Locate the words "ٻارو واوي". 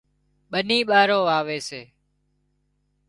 0.89-1.59